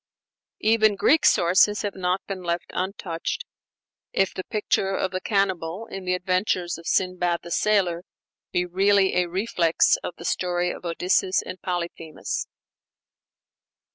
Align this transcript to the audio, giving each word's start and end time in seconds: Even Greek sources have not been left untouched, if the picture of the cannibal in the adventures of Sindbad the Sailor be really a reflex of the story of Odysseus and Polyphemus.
Even 0.61 0.95
Greek 0.95 1.27
sources 1.27 1.83
have 1.83 1.93
not 1.93 2.25
been 2.25 2.41
left 2.41 2.71
untouched, 2.73 3.45
if 4.11 4.33
the 4.33 4.43
picture 4.45 4.95
of 4.95 5.11
the 5.11 5.21
cannibal 5.21 5.85
in 5.91 6.05
the 6.05 6.15
adventures 6.15 6.79
of 6.79 6.87
Sindbad 6.87 7.41
the 7.43 7.51
Sailor 7.51 8.01
be 8.51 8.65
really 8.65 9.13
a 9.13 9.29
reflex 9.29 9.97
of 9.97 10.15
the 10.15 10.25
story 10.25 10.71
of 10.71 10.85
Odysseus 10.85 11.43
and 11.43 11.61
Polyphemus. 11.61 12.47